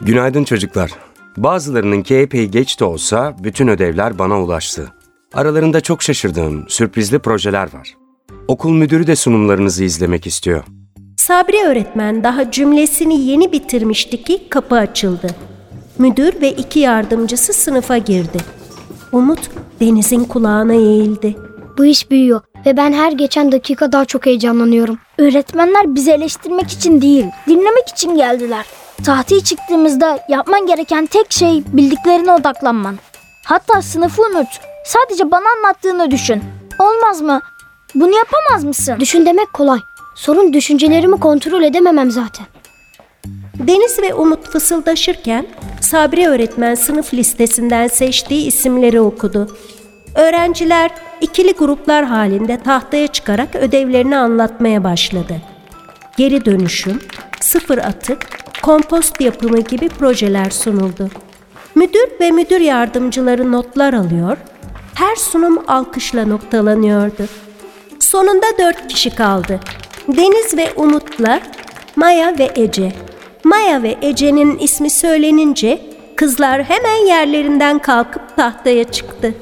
[0.00, 0.90] Günaydın çocuklar.
[1.36, 4.92] Bazılarınınki epey geç de olsa bütün ödevler bana ulaştı.
[5.36, 7.94] Aralarında çok şaşırdığım sürprizli projeler var.
[8.48, 10.64] Okul müdürü de sunumlarınızı izlemek istiyor.
[11.16, 15.26] Sabri öğretmen daha cümlesini yeni bitirmişti ki kapı açıldı.
[15.98, 18.38] Müdür ve iki yardımcısı sınıfa girdi.
[19.12, 21.36] Umut Deniz'in kulağına eğildi.
[21.78, 24.98] Bu iş büyüyor ve ben her geçen dakika daha çok heyecanlanıyorum.
[25.18, 28.66] Öğretmenler bizi eleştirmek için değil, dinlemek için geldiler.
[29.04, 32.96] Tahtaya çıktığımızda yapman gereken tek şey bildiklerine odaklanman.
[33.44, 34.48] Hatta sınıfı unut.
[34.86, 36.42] Sadece bana anlattığını düşün.
[36.78, 37.40] Olmaz mı?
[37.94, 38.96] Bunu yapamaz mısın?
[39.00, 39.78] Düşün demek kolay.
[40.14, 42.46] Sorun düşüncelerimi kontrol edememem zaten.
[43.54, 45.46] Deniz ve Umut fısıldaşırken
[45.80, 49.56] Sabri öğretmen sınıf listesinden seçtiği isimleri okudu.
[50.14, 55.36] Öğrenciler ikili gruplar halinde tahtaya çıkarak ödevlerini anlatmaya başladı.
[56.16, 57.00] Geri dönüşüm,
[57.40, 58.18] sıfır atık,
[58.62, 61.10] kompost yapımı gibi projeler sunuldu.
[61.74, 64.36] Müdür ve müdür yardımcıları notlar alıyor,
[64.96, 67.22] her sunum alkışla noktalanıyordu.
[68.00, 69.60] Sonunda dört kişi kaldı.
[70.08, 71.40] Deniz ve Umut'la
[71.96, 72.92] Maya ve Ece.
[73.44, 75.80] Maya ve Ece'nin ismi söylenince
[76.16, 79.34] kızlar hemen yerlerinden kalkıp tahtaya çıktı.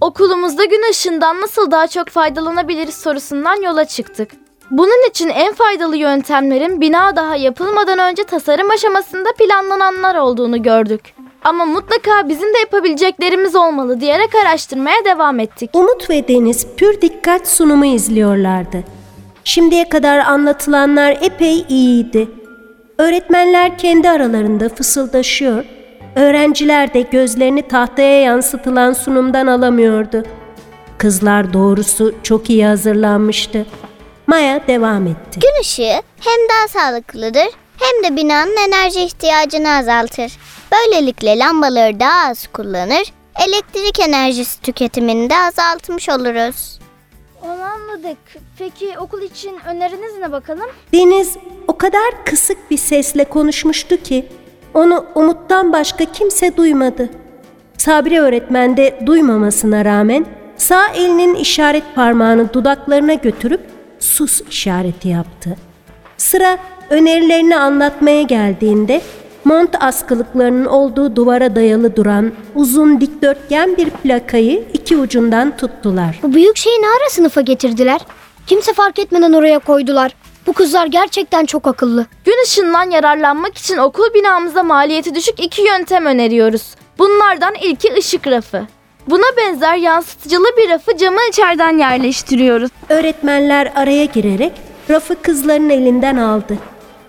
[0.00, 4.30] Okulumuzda gün ışığından nasıl daha çok faydalanabiliriz sorusundan yola çıktık.
[4.70, 11.14] Bunun için en faydalı yöntemlerin bina daha yapılmadan önce tasarım aşamasında planlananlar olduğunu gördük.
[11.46, 15.70] Ama mutlaka bizim de yapabileceklerimiz olmalı diyerek araştırmaya devam ettik.
[15.72, 18.84] Umut ve Deniz pür dikkat sunumu izliyorlardı.
[19.44, 22.28] Şimdiye kadar anlatılanlar epey iyiydi.
[22.98, 25.64] Öğretmenler kendi aralarında fısıldaşıyor,
[26.16, 30.22] öğrenciler de gözlerini tahtaya yansıtılan sunumdan alamıyordu.
[30.98, 33.66] Kızlar doğrusu çok iyi hazırlanmıştı.
[34.26, 35.40] Maya devam etti.
[35.40, 37.48] Gün ışığı hem daha sağlıklıdır
[37.80, 40.32] hem de binanın enerji ihtiyacını azaltır.
[40.72, 43.12] Böylelikle lambaları daha az kullanır,
[43.46, 46.78] elektrik enerjisi tüketimini de azaltmış oluruz.
[47.42, 48.18] Onu anladık.
[48.58, 50.66] Peki okul için öneriniz ne bakalım?
[50.92, 51.36] Deniz
[51.68, 54.26] o kadar kısık bir sesle konuşmuştu ki
[54.74, 57.08] onu Umut'tan başka kimse duymadı.
[57.78, 60.26] Sabri öğretmen de duymamasına rağmen
[60.56, 63.60] sağ elinin işaret parmağını dudaklarına götürüp
[64.00, 65.56] sus işareti yaptı.
[66.16, 66.58] Sıra
[66.90, 69.00] önerilerini anlatmaya geldiğinde
[69.46, 76.18] mont askılıklarının olduğu duvara dayalı duran uzun dikdörtgen bir plakayı iki ucundan tuttular.
[76.22, 78.00] Bu büyük şeyi ne ara sınıfa getirdiler?
[78.46, 80.14] Kimse fark etmeden oraya koydular.
[80.46, 82.06] Bu kızlar gerçekten çok akıllı.
[82.24, 86.74] Gün ışığından yararlanmak için okul binamıza maliyeti düşük iki yöntem öneriyoruz.
[86.98, 88.62] Bunlardan ilki ışık rafı.
[89.06, 92.70] Buna benzer yansıtıcılı bir rafı camın içeriden yerleştiriyoruz.
[92.88, 94.52] Öğretmenler araya girerek
[94.90, 96.58] rafı kızların elinden aldı.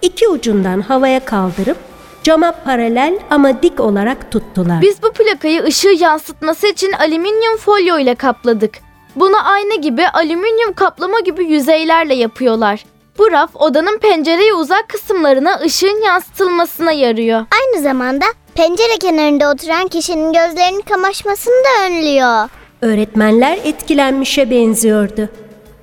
[0.01, 1.86] İki ucundan havaya kaldırıp
[2.27, 4.81] cama paralel ama dik olarak tuttular.
[4.81, 8.77] Biz bu plakayı ışığı yansıtması için alüminyum folyo ile kapladık.
[9.15, 12.85] Bunu ayna gibi alüminyum kaplama gibi yüzeylerle yapıyorlar.
[13.17, 17.45] Bu raf odanın pencereye uzak kısımlarına ışığın yansıtılmasına yarıyor.
[17.61, 22.49] Aynı zamanda pencere kenarında oturan kişinin gözlerinin kamaşmasını da önlüyor.
[22.81, 25.29] Öğretmenler etkilenmişe benziyordu.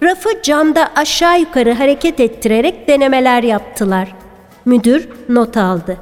[0.03, 4.15] Rafı camda aşağı yukarı hareket ettirerek denemeler yaptılar.
[4.65, 5.99] Müdür not aldı.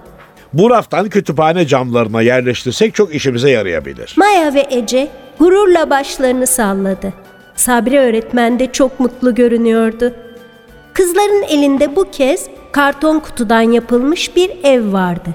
[0.53, 4.15] Bu raftan kütüphane camlarına yerleştirsek çok işimize yarayabilir.
[4.17, 7.13] Maya ve Ece gururla başlarını salladı.
[7.57, 10.15] Sabri öğretmen de çok mutlu görünüyordu.
[10.95, 15.31] Kızların elinde bu kez karton kutudan yapılmış bir ev vardı.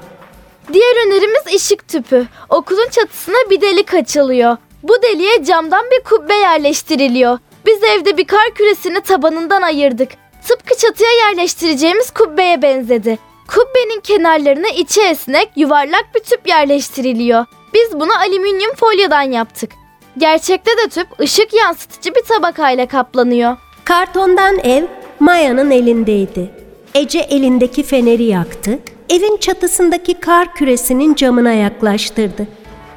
[0.74, 2.26] Diğer önerimiz ışık tüpü.
[2.50, 4.58] Okulun çatısına bir delik açılıyor.
[4.84, 7.40] Bu deliğe camdan bir kubbe yerleştiriliyor.
[7.66, 10.10] Biz evde bir kar küresini tabanından ayırdık.
[10.48, 13.18] Tıpkı çatıya yerleştireceğimiz kubbeye benzedi.
[13.48, 17.46] Kubbenin kenarlarına içi esnek, yuvarlak bir tüp yerleştiriliyor.
[17.74, 19.72] Biz bunu alüminyum folyodan yaptık.
[20.18, 23.58] Gerçekte de tüp ışık yansıtıcı bir tabakayla kaplanıyor.
[23.84, 24.84] Kartondan ev
[25.20, 26.50] Maya'nın elindeydi.
[26.96, 28.80] Ece elindeki feneri yaktı.
[29.10, 32.48] Evin çatısındaki kar küresinin camına yaklaştırdı.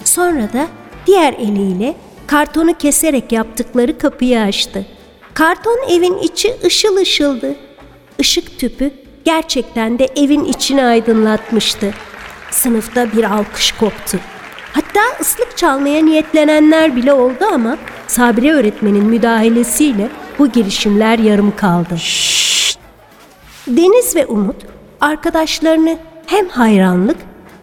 [0.05, 0.67] Sonra da
[1.07, 1.95] diğer eliyle
[2.27, 4.87] kartonu keserek yaptıkları kapıyı açtı.
[5.35, 7.55] Karton evin içi ışıl ışıldı.
[8.19, 8.91] Işık tüpü
[9.25, 11.95] gerçekten de evin içini aydınlatmıştı.
[12.51, 14.19] Sınıfta bir alkış koptu.
[14.73, 21.97] Hatta ıslık çalmaya niyetlenenler bile oldu ama Sabri öğretmenin müdahalesiyle bu girişimler yarım kaldı.
[23.67, 24.57] Deniz ve Umut
[25.01, 27.17] arkadaşlarını hem hayranlık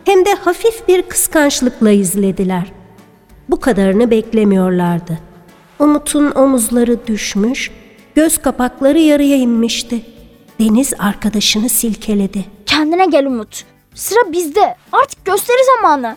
[0.06, 2.72] hem de hafif bir kıskançlıkla izlediler.
[3.50, 5.20] Bu kadarını beklemiyorlardı.
[5.80, 7.72] Umut'un omuzları düşmüş,
[8.16, 10.02] göz kapakları yarıya inmişti.
[10.60, 12.46] Deniz arkadaşını silkeledi.
[12.66, 13.64] Kendine gel Umut.
[13.96, 14.76] Sıra bizde.
[14.92, 16.16] Artık gösteri zamanı.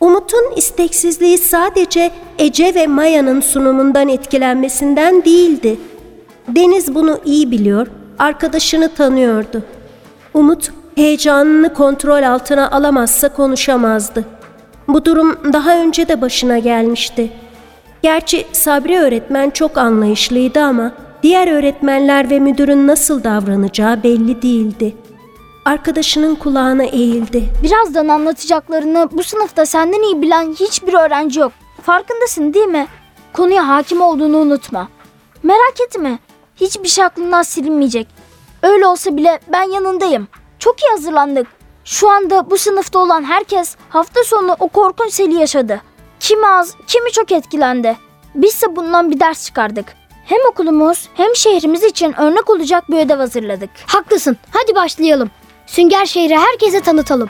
[0.00, 5.76] Umut'un isteksizliği sadece Ece ve Maya'nın sunumundan etkilenmesinden değildi.
[6.48, 7.86] Deniz bunu iyi biliyor,
[8.18, 9.62] arkadaşını tanıyordu.
[10.34, 14.24] Umut heyecanını kontrol altına alamazsa konuşamazdı.
[14.88, 17.30] Bu durum daha önce de başına gelmişti.
[18.02, 24.96] Gerçi Sabri öğretmen çok anlayışlıydı ama diğer öğretmenler ve müdürün nasıl davranacağı belli değildi.
[25.64, 27.44] arkadaşının kulağına eğildi.
[27.62, 31.52] Birazdan anlatacaklarını bu sınıfta senden iyi bilen hiçbir öğrenci yok.
[31.82, 32.86] Farkındasın değil mi?
[33.32, 34.88] Konuya hakim olduğunu unutma.
[35.42, 36.18] Merak etme.
[36.56, 38.08] Hiçbir şey aklından silinmeyecek.
[38.62, 40.28] Öyle olsa bile ben yanındayım.
[40.58, 41.46] Çok iyi hazırlandık.
[41.84, 45.82] Şu anda bu sınıfta olan herkes hafta sonu o korkunç seli yaşadı.
[46.20, 47.96] Kimi az, kimi çok etkilendi.
[48.34, 49.86] Bizse bundan bir ders çıkardık.
[50.28, 53.70] Hem okulumuz hem şehrimiz için örnek olacak bir ödev hazırladık.
[53.86, 54.36] Haklısın.
[54.50, 55.30] Hadi başlayalım.
[55.66, 57.28] Sünger şehri herkese tanıtalım.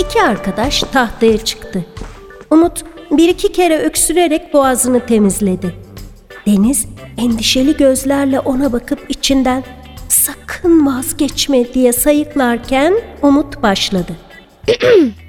[0.00, 1.84] İki arkadaş tahtaya çıktı.
[2.50, 5.74] Umut bir iki kere öksürerek boğazını temizledi.
[6.46, 6.86] Deniz
[7.18, 9.64] endişeli gözlerle ona bakıp içinden
[10.08, 14.12] sakın vazgeçme diye sayıklarken Umut başladı.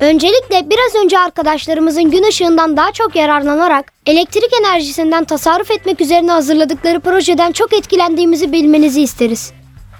[0.00, 7.00] Öncelikle biraz önce arkadaşlarımızın gün ışığından daha çok yararlanarak elektrik enerjisinden tasarruf etmek üzerine hazırladıkları
[7.00, 9.52] projeden çok etkilendiğimizi bilmenizi isteriz.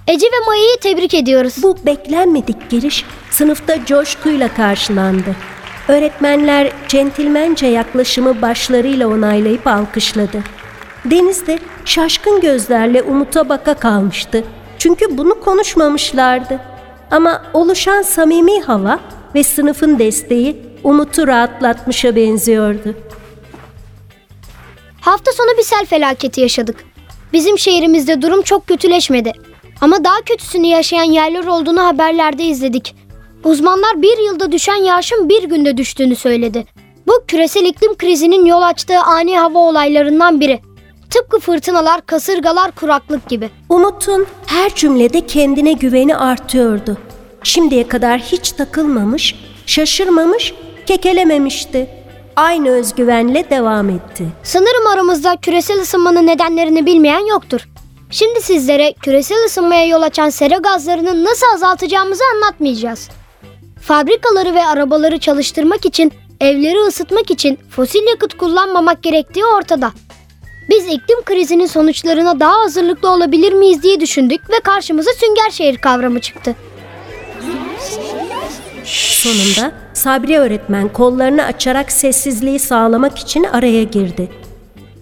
[0.06, 1.54] Ece ve Maya'yı tebrik ediyoruz.
[1.62, 5.36] Bu beklenmedik giriş sınıfta coşkuyla karşılandı.
[5.88, 10.42] Öğretmenler centilmence yaklaşımı başlarıyla onaylayıp alkışladı.
[11.04, 14.44] Deniz de şaşkın gözlerle Umut'a baka kalmıştı.
[14.78, 16.60] Çünkü bunu konuşmamışlardı.
[17.10, 18.98] Ama oluşan samimi hava
[19.34, 22.94] ve sınıfın desteği Umut'u rahatlatmışa benziyordu.
[25.00, 26.84] Hafta sonu bir sel felaketi yaşadık.
[27.32, 29.32] Bizim şehrimizde durum çok kötüleşmedi.
[29.80, 32.94] Ama daha kötüsünü yaşayan yerler olduğunu haberlerde izledik.
[33.44, 36.64] Uzmanlar bir yılda düşen yağışın bir günde düştüğünü söyledi.
[37.06, 40.60] Bu küresel iklim krizinin yol açtığı ani hava olaylarından biri.
[41.10, 43.50] Tıpkı fırtınalar, kasırgalar, kuraklık gibi.
[43.68, 46.96] Umut'un her cümlede kendine güveni artıyordu.
[47.48, 49.34] Şimdiye kadar hiç takılmamış,
[49.66, 50.54] şaşırmamış,
[50.86, 51.90] kekelememişti.
[52.36, 54.24] Aynı özgüvenle devam etti.
[54.42, 57.68] Sanırım aramızda küresel ısınmanın nedenlerini bilmeyen yoktur.
[58.10, 63.08] Şimdi sizlere küresel ısınmaya yol açan sera gazlarını nasıl azaltacağımızı anlatmayacağız.
[63.82, 69.92] Fabrikaları ve arabaları çalıştırmak için, evleri ısıtmak için fosil yakıt kullanmamak gerektiği ortada.
[70.70, 76.20] Biz iklim krizinin sonuçlarına daha hazırlıklı olabilir miyiz diye düşündük ve karşımıza sünger şehir kavramı
[76.20, 76.56] çıktı.
[78.84, 84.28] Sonunda Sabri öğretmen kollarını açarak sessizliği sağlamak için araya girdi.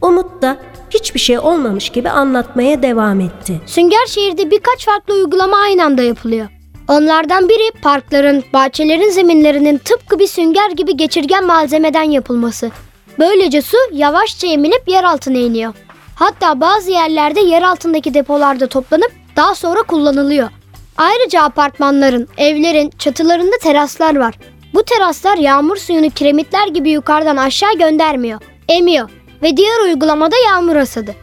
[0.03, 0.57] Umut da
[0.90, 3.61] hiçbir şey olmamış gibi anlatmaya devam etti.
[3.66, 6.49] Sünger şehirde birkaç farklı uygulama aynı anda yapılıyor.
[6.88, 12.70] Onlardan biri parkların, bahçelerin zeminlerinin tıpkı bir sünger gibi geçirgen malzemeden yapılması.
[13.18, 15.75] Böylece su yavaşça emilip yer altına iniyor.
[16.14, 20.49] Hatta bazı yerlerde yer altındaki depolarda toplanıp daha sonra kullanılıyor.
[20.96, 24.38] Ayrıca apartmanların, evlerin çatılarında teraslar var.
[24.74, 29.11] Bu teraslar yağmur suyunu kiremitler gibi yukarıdan aşağı göndermiyor, emiyor
[29.42, 31.14] ve diğer uygulamada yağmur hasadı.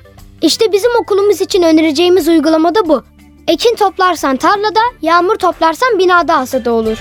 [0.42, 3.04] İşte bizim okulumuz için önereceğimiz uygulama da bu.
[3.48, 6.98] Ekin toplarsan tarlada, yağmur toplarsan binada hasadı olur.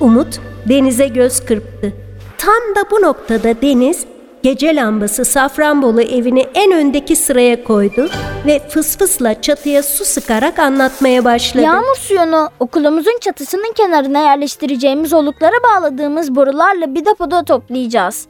[0.00, 1.92] Umut denize göz kırptı.
[2.38, 4.04] Tam da bu noktada Deniz
[4.42, 8.08] gece lambası Safranbolu evini en öndeki sıraya koydu
[8.46, 11.64] ve fısfısla çatıya su sıkarak anlatmaya başladı.
[11.64, 18.26] Yağmur suyunu okulumuzun çatısının kenarına yerleştireceğimiz oluklara bağladığımız borularla bir depoda toplayacağız.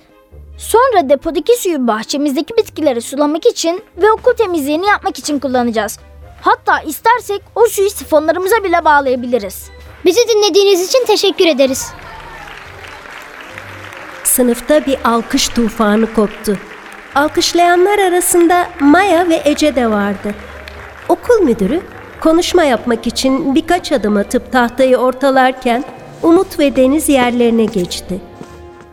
[0.59, 5.99] Sonra depodaki suyu bahçemizdeki bitkileri sulamak için ve okul temizliğini yapmak için kullanacağız.
[6.41, 9.71] Hatta istersek o suyu sifonlarımıza bile bağlayabiliriz.
[10.05, 11.91] Bizi dinlediğiniz için teşekkür ederiz.
[14.37, 16.59] Sınıfta bir alkış tufanı koptu.
[17.15, 20.35] Alkışlayanlar arasında Maya ve Ece de vardı.
[21.09, 21.81] Okul müdürü
[22.21, 25.85] konuşma yapmak için birkaç adım atıp tahtayı ortalarken
[26.23, 28.21] Umut ve Deniz yerlerine geçti.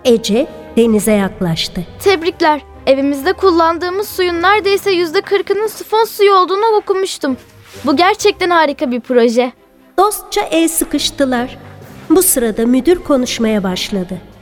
[0.05, 1.81] Ece Deniz'e yaklaştı.
[2.03, 2.61] Tebrikler.
[2.87, 7.37] Evimizde kullandığımız suyun neredeyse yüzde kırkının sifon suyu olduğunu okumuştum.
[7.85, 9.51] Bu gerçekten harika bir proje.
[9.97, 11.57] Dostça el sıkıştılar.
[12.09, 14.32] Bu sırada müdür konuşmaya başladı.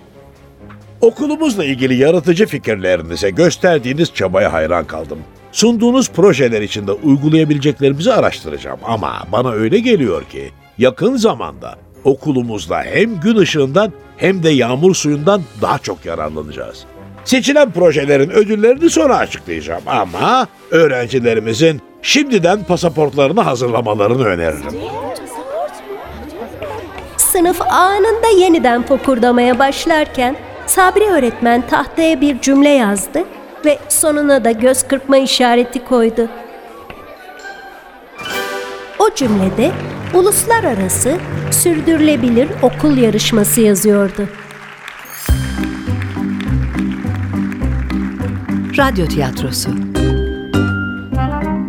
[1.01, 5.19] Okulumuzla ilgili yaratıcı fikirlerinize gösterdiğiniz çabaya hayran kaldım.
[5.51, 13.35] Sunduğunuz projeler içinde uygulayabileceklerimizi araştıracağım ama bana öyle geliyor ki yakın zamanda okulumuzda hem gün
[13.35, 16.85] ışığından hem de yağmur suyundan daha çok yararlanacağız.
[17.25, 24.79] Seçilen projelerin ödüllerini sonra açıklayacağım ama öğrencilerimizin şimdiden pasaportlarını hazırlamalarını öneririm.
[27.17, 30.35] Sınıf anında yeniden fokurdamaya başlarken
[30.67, 33.23] Sabri öğretmen tahtaya bir cümle yazdı
[33.65, 36.27] ve sonuna da göz kırpma işareti koydu.
[38.99, 39.71] O cümlede
[40.13, 41.17] uluslararası
[41.51, 44.27] sürdürülebilir okul yarışması yazıyordu.
[48.77, 49.69] Radyo tiyatrosu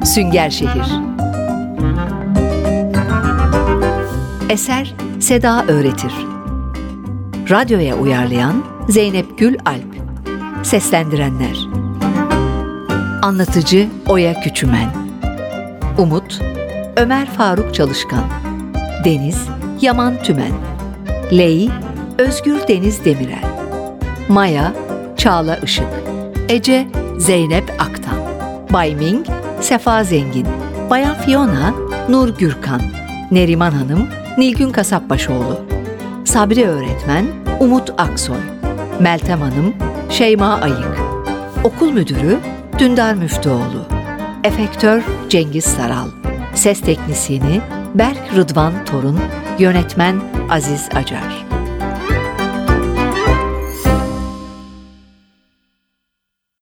[0.04, 0.92] Sünger Şehir
[4.50, 6.12] Eser Seda Öğretir
[7.50, 10.02] Radyoya uyarlayan Zeynep Gül Alp.
[10.62, 11.56] Seslendirenler.
[13.22, 14.90] Anlatıcı Oya Küçümen.
[15.98, 16.40] Umut
[16.96, 18.24] Ömer Faruk Çalışkan.
[19.04, 19.48] Deniz
[19.80, 20.52] Yaman Tümen.
[21.32, 21.70] Ley
[22.18, 23.44] Özgür Deniz Demirel.
[24.28, 24.72] Maya
[25.16, 25.88] Çağla Işık.
[26.48, 28.18] Ece Zeynep Aktan.
[28.72, 29.26] Bay Ming
[29.60, 30.46] Sefa Zengin.
[30.90, 31.74] Bayan Fiona
[32.08, 32.80] Nur Gürkan.
[33.30, 34.08] Neriman Hanım
[34.38, 35.60] Nilgün Kasapbaşoğlu.
[36.24, 37.26] Sabri Öğretmen
[37.60, 38.61] Umut Aksoy
[39.00, 39.74] Meltem Hanım
[40.10, 40.98] Şeyma Ayık.
[41.64, 42.38] Okul Müdürü
[42.78, 43.86] Dündar Müftüoğlu.
[44.44, 46.08] Efektör Cengiz Saral.
[46.54, 47.60] Ses Teknisini
[47.94, 49.20] Berk Rıdvan Torun.
[49.58, 50.20] Yönetmen
[50.50, 51.51] Aziz Acar